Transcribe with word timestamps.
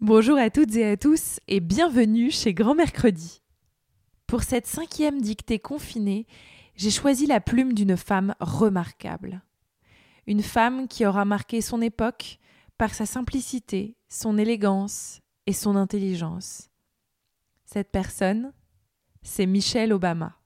Bonjour 0.00 0.38
à 0.38 0.48
toutes 0.48 0.76
et 0.76 0.88
à 0.88 0.96
tous 0.96 1.40
et 1.48 1.58
bienvenue 1.58 2.30
chez 2.30 2.54
Grand 2.54 2.76
Mercredi. 2.76 3.42
Pour 4.28 4.44
cette 4.44 4.68
cinquième 4.68 5.20
dictée 5.20 5.58
confinée, 5.58 6.28
j'ai 6.76 6.92
choisi 6.92 7.26
la 7.26 7.40
plume 7.40 7.72
d'une 7.72 7.96
femme 7.96 8.36
remarquable. 8.38 9.42
Une 10.28 10.44
femme 10.44 10.86
qui 10.86 11.04
aura 11.04 11.24
marqué 11.24 11.60
son 11.60 11.82
époque 11.82 12.38
par 12.78 12.94
sa 12.94 13.06
simplicité, 13.06 13.96
son 14.08 14.38
élégance 14.38 15.20
et 15.46 15.52
son 15.52 15.74
intelligence. 15.74 16.70
Cette 17.64 17.90
personne, 17.90 18.52
c'est 19.22 19.46
Michelle 19.46 19.92
Obama. 19.92 20.38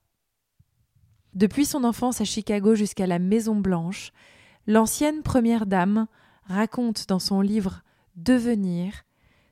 Depuis 1.35 1.65
son 1.65 1.83
enfance 1.83 2.21
à 2.21 2.25
Chicago 2.25 2.73
jusqu'à 2.73 3.05
la 3.05 3.19
Maison 3.19 3.55
Blanche, 3.55 4.13
l'ancienne 4.65 5.21
première 5.21 5.67
dame 5.67 6.07
raconte 6.45 7.07
dans 7.07 7.19
son 7.19 7.41
livre 7.41 7.83
Devenir 8.15 9.03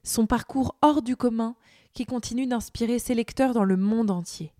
son 0.03 0.25
parcours 0.25 0.75
hors 0.81 1.01
du 1.01 1.15
commun 1.15 1.55
qui 1.93 2.05
continue 2.05 2.47
d'inspirer 2.47 2.99
ses 2.99 3.13
lecteurs 3.13 3.53
dans 3.53 3.63
le 3.63 3.77
monde 3.77 4.11
entier. 4.11 4.53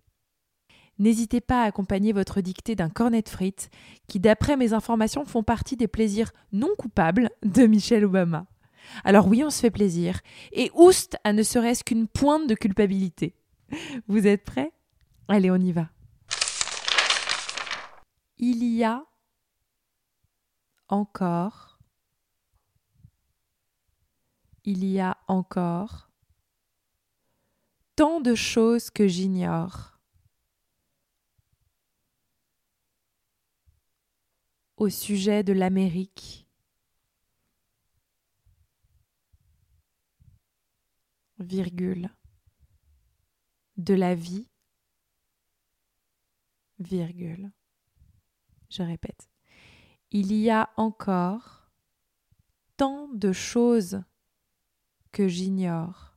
N'hésitez 0.98 1.40
pas 1.40 1.62
à 1.62 1.66
accompagner 1.66 2.12
votre 2.12 2.40
dictée 2.40 2.74
d'un 2.74 2.90
cornet 2.90 3.22
de 3.22 3.28
frites 3.28 3.70
qui, 4.06 4.20
d'après 4.20 4.56
mes 4.56 4.72
informations, 4.72 5.24
font 5.24 5.42
partie 5.42 5.76
des 5.76 5.88
plaisirs 5.88 6.32
non 6.52 6.68
coupables 6.78 7.30
de 7.42 7.66
Michelle 7.66 8.04
Obama. 8.04 8.46
Alors 9.04 9.26
oui, 9.26 9.42
on 9.44 9.50
se 9.50 9.60
fait 9.60 9.70
plaisir, 9.70 10.20
et 10.52 10.70
oust 10.74 11.16
à 11.24 11.32
ne 11.32 11.42
serait-ce 11.42 11.84
qu'une 11.84 12.08
pointe 12.08 12.46
de 12.46 12.54
culpabilité. 12.54 13.34
Vous 14.06 14.26
êtes 14.26 14.44
prêts? 14.44 14.72
Allez, 15.28 15.50
on 15.50 15.56
y 15.56 15.72
va. 15.72 15.88
Il 18.38 18.64
y 18.64 18.84
a 18.84 19.04
encore 20.88 21.71
il 24.64 24.84
y 24.84 25.00
a 25.00 25.18
encore 25.28 26.10
tant 27.96 28.20
de 28.20 28.34
choses 28.34 28.90
que 28.90 29.06
j'ignore. 29.06 30.00
Au 34.76 34.88
sujet 34.88 35.44
de 35.44 35.52
l'Amérique, 35.52 36.48
virgule, 41.38 42.10
de 43.76 43.94
la 43.94 44.14
vie, 44.14 44.48
virgule. 46.78 47.52
Je 48.70 48.82
répète, 48.82 49.28
il 50.10 50.32
y 50.32 50.50
a 50.50 50.70
encore 50.76 51.70
tant 52.76 53.08
de 53.08 53.32
choses 53.32 54.02
que 55.12 55.28
j'ignore 55.28 56.16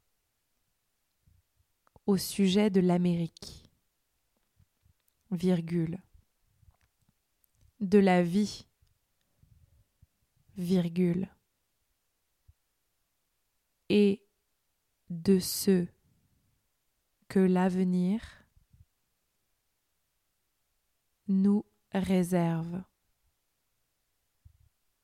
au 2.06 2.18
sujet 2.18 2.70
de 2.70 2.80
l'Amérique, 2.80 3.70
virgule, 5.32 6.02
de 7.82 8.00
la 8.00 8.24
vie, 8.24 8.66
virgule, 10.56 11.30
et 13.90 14.26
de 15.10 15.40
ce 15.40 15.88
que 17.28 17.40
l'avenir 17.40 18.22
nous 21.28 21.66
réserve. 21.92 22.84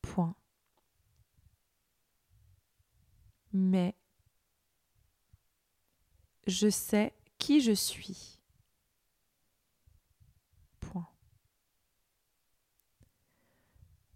Point. 0.01 0.35
Mais 3.53 3.95
je 6.47 6.69
sais 6.69 7.13
qui 7.37 7.61
je 7.61 7.71
suis. 7.71 8.39
Point. 10.79 11.07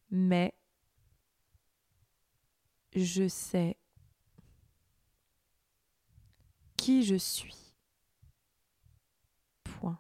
Mais 0.09 0.53
je 2.93 3.27
sais 3.27 3.77
qui 6.77 7.03
je 7.03 7.15
suis. 7.15 7.75
Point. 9.63 9.99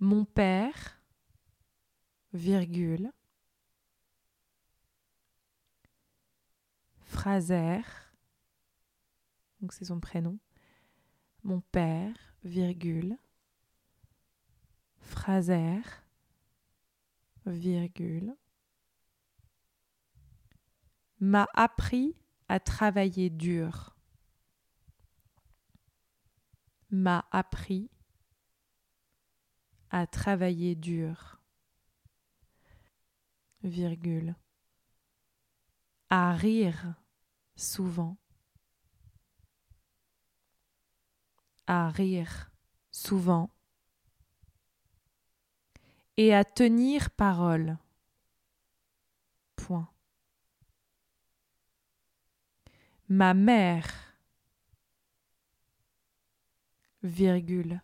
Mon 0.00 0.24
père, 0.24 1.00
virgule, 2.32 3.12
Fraser, 7.22 7.82
donc 9.60 9.72
c'est 9.72 9.84
son 9.84 10.00
prénom, 10.00 10.40
mon 11.44 11.60
père, 11.60 12.16
virgule, 12.42 13.16
Fraser, 14.98 15.82
virgule, 17.46 18.34
m'a 21.20 21.46
appris 21.54 22.16
à 22.48 22.58
travailler 22.58 23.30
dur. 23.30 23.96
M'a 26.90 27.24
appris 27.30 27.88
à 29.90 30.08
travailler 30.08 30.74
dur. 30.74 31.40
Virgule. 33.62 34.34
À 36.10 36.32
rire 36.32 36.96
souvent, 37.56 38.16
à 41.66 41.88
rire 41.90 42.50
souvent 42.90 43.50
et 46.16 46.34
à 46.34 46.44
tenir 46.44 47.10
parole. 47.10 47.78
Point. 49.56 49.88
Ma 53.08 53.34
mère, 53.34 54.14
virgule, 57.02 57.80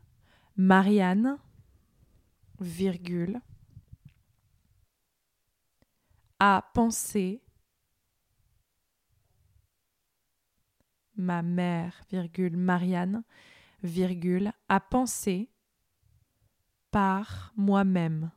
Marianne, 0.56 1.38
virgule, 2.60 3.40
a 6.40 6.70
pensé 6.72 7.42
ma 11.18 11.42
mère, 11.42 12.00
virgule, 12.10 12.56
Marianne, 12.56 13.22
virgule, 13.82 14.52
à 14.68 14.80
penser 14.80 15.50
par 16.90 17.52
moi-même 17.56 18.30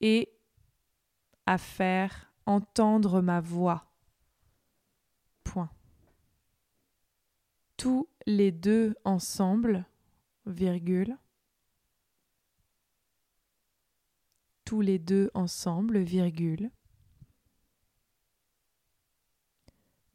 et 0.00 0.32
à 1.46 1.58
faire 1.58 2.32
entendre 2.44 3.20
ma 3.22 3.40
voix. 3.40 3.90
Point. 5.44 5.70
Tous 7.76 8.08
les 8.26 8.52
deux 8.52 8.94
ensemble, 9.04 9.86
virgule. 10.44 11.16
Tous 14.64 14.80
les 14.80 14.98
deux 14.98 15.30
ensemble, 15.34 15.98
virgule. 15.98 16.70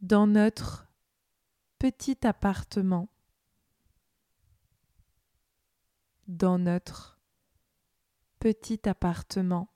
Dans 0.01 0.25
notre 0.25 0.87
petit 1.77 2.25
appartement, 2.25 3.07
dans 6.27 6.57
notre 6.57 7.19
petit 8.39 8.89
appartement 8.89 9.71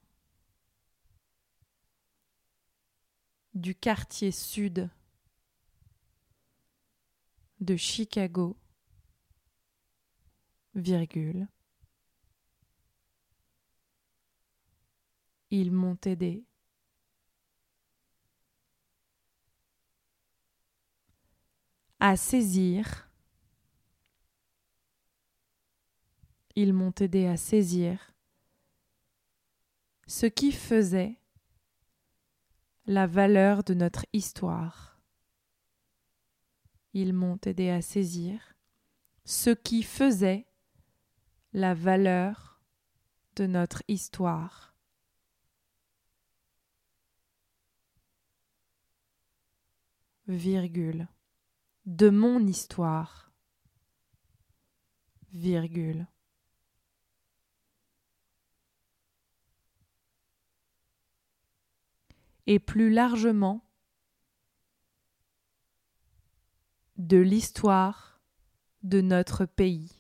du 3.53 3.75
quartier 3.75 4.31
sud 4.31 4.89
de 7.59 7.75
Chicago, 7.75 8.57
virgule. 10.73 11.47
Ils 15.51 15.71
m'ont 15.71 15.97
aidé 16.03 16.43
à 21.99 22.15
saisir. 22.15 23.09
Ils 26.55 26.73
m'ont 26.73 26.93
aidé 26.99 27.27
à 27.27 27.37
saisir 27.37 28.13
ce 30.07 30.25
qui 30.25 30.51
faisait 30.51 31.19
la 32.85 33.07
valeur 33.07 33.63
de 33.63 33.73
notre 33.73 34.05
histoire. 34.13 34.99
Ils 36.93 37.13
m'ont 37.13 37.39
aidé 37.45 37.69
à 37.69 37.81
saisir 37.81 38.55
ce 39.25 39.49
qui 39.49 39.83
faisait 39.83 40.45
la 41.53 41.73
valeur 41.73 42.61
de 43.35 43.47
notre 43.47 43.83
histoire. 43.87 44.75
virgule 50.27 51.07
de 51.85 52.09
mon 52.09 52.45
histoire. 52.47 53.31
Et 62.47 62.59
plus 62.59 62.91
largement, 62.91 63.65
de 66.97 67.17
l'histoire 67.17 68.21
de 68.83 69.01
notre 69.01 69.45
pays. 69.45 69.91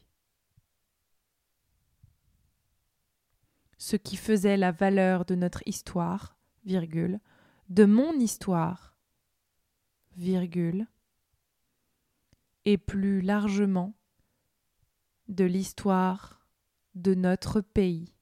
Ce 3.77 3.95
qui 3.95 4.15
faisait 4.15 4.57
la 4.57 4.71
valeur 4.71 5.25
de 5.25 5.35
notre 5.35 5.61
histoire, 5.67 6.37
virgule, 6.63 7.19
de 7.69 7.85
mon 7.85 8.13
histoire, 8.13 8.95
et 12.65 12.77
plus 12.77 13.21
largement 13.21 13.95
de 15.27 15.45
l'histoire 15.45 16.45
de 16.95 17.13
notre 17.13 17.61
pays. 17.61 18.13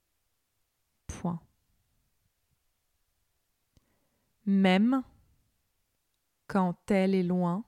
Point. 1.08 1.42
Même 4.46 5.04
quand 6.48 6.92
elle 6.92 7.16
est 7.16 7.24
loin, 7.24 7.64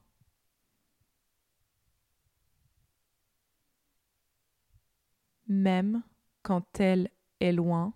même 5.48 6.04
quand 6.42 6.80
elle 6.80 7.10
est 7.40 7.52
loin. 7.52 7.94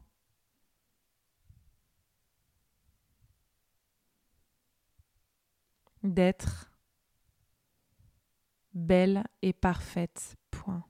D'être 6.02 6.69
belle 8.74 9.24
et 9.42 9.54
parfaite. 9.54 10.36
Point. 10.52 10.86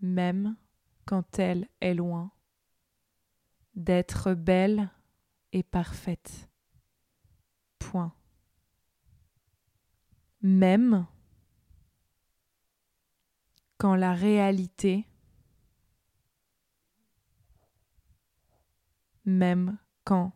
Même 0.00 0.56
quand 1.04 1.38
elle 1.38 1.68
est 1.80 1.94
loin. 1.94 2.30
D'être 3.74 4.34
belle 4.34 4.90
et 5.52 5.62
parfaite. 5.62 6.48
Point. 7.78 8.14
Même 10.42 11.06
quand 13.78 13.96
la 13.96 14.12
réalité, 14.12 15.06
même 19.24 19.78
quand 20.04 20.32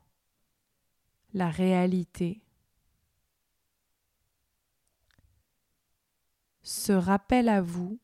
la 1.35 1.51
réalité 1.51 2.43
se 6.89 6.95
rappelle 6.95 7.51
à 7.51 7.61
vous 7.61 8.01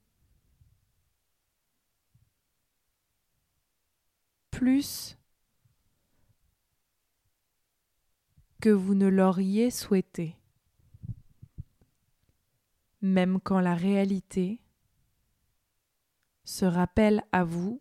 plus 4.51 5.17
que 8.61 8.69
vous 8.69 8.95
ne 8.95 9.07
l'auriez 9.07 9.71
souhaité, 9.71 10.37
même 13.01 13.41
quand 13.41 13.61
la 13.61 13.75
réalité 13.75 14.61
se 16.45 16.67
rappelle 16.67 17.25
à 17.33 17.43
vous 17.43 17.81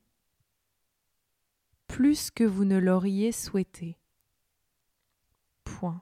plus 1.88 2.32
que 2.32 2.46
vous 2.46 2.64
ne 2.64 2.78
l'auriez 2.78 3.34
souhaité. 3.34 4.00
Point. 5.66 6.02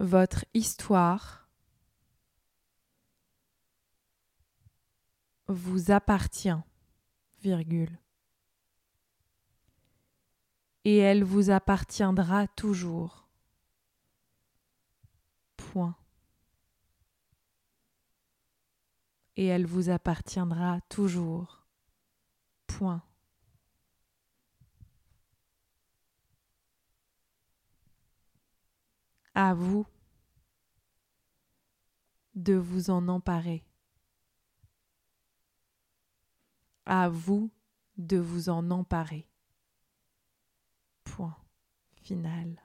Votre 0.00 0.46
histoire 0.54 1.43
vous 5.54 5.90
appartient, 5.90 6.60
virgule. 7.40 7.98
Et 10.84 10.98
elle 10.98 11.24
vous 11.24 11.50
appartiendra 11.50 12.46
toujours. 12.48 13.26
Point. 15.56 15.96
et 19.36 19.46
elle 19.46 19.66
vous 19.66 19.90
appartiendra 19.90 20.80
toujours. 20.88 21.66
Point. 22.66 23.02
À 29.34 29.54
vous 29.54 29.86
de 32.34 32.54
vous 32.54 32.90
en 32.90 33.08
emparer. 33.08 33.64
À 36.86 37.08
vous 37.08 37.50
de 37.96 38.18
vous 38.18 38.48
en 38.48 38.70
emparer. 38.70 39.28
Point 41.04 41.36
final. 42.02 42.60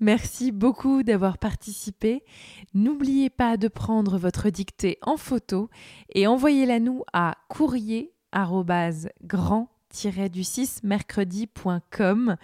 Merci 0.00 0.52
beaucoup 0.52 1.02
d'avoir 1.02 1.38
participé. 1.38 2.24
N'oubliez 2.74 3.30
pas 3.30 3.56
de 3.56 3.68
prendre 3.68 4.18
votre 4.18 4.50
dictée 4.50 4.98
en 5.02 5.16
photo 5.16 5.70
et 6.14 6.26
envoyez-la 6.26 6.80
nous 6.80 7.04
à 7.12 7.36
courrier 7.48 8.12
du 10.28 10.44
6 10.44 10.82
mercredi.com. 10.82 12.36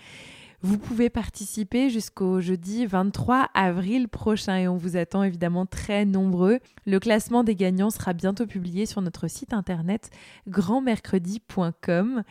Vous 0.62 0.77
pouvez 0.77 1.09
participer 1.09 1.89
jusqu'au 1.89 2.41
jeudi 2.41 2.85
23 2.85 3.49
avril 3.55 4.09
prochain 4.09 4.57
et 4.59 4.69
on 4.69 4.77
vous 4.77 4.97
attend 4.97 5.23
évidemment 5.23 5.65
très 5.65 6.05
nombreux. 6.05 6.59
Le 6.87 7.01
classement 7.01 7.45
des 7.45 7.57
gagnants 7.57 7.91
sera 7.91 8.12
bientôt 8.12 8.47
publié 8.47 8.85
sur 8.85 9.01
notre 9.01 9.27
site 9.27 9.55
internet 9.55 10.11
grandmercredi.com. 10.49 12.25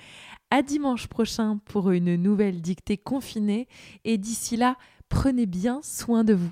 À 0.52 0.62
dimanche 0.62 1.08
prochain 1.08 1.60
pour 1.66 1.90
une 1.90 2.16
nouvelle 2.16 2.62
dictée 2.62 2.98
confinée 2.98 3.68
et 4.06 4.18
d'ici 4.18 4.58
là, 4.58 4.78
Prenez 5.10 5.48
bien 5.48 5.82
soin 5.82 6.24
de 6.24 6.36
vous. 6.36 6.52